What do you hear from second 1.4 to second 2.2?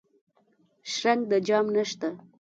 جام نشته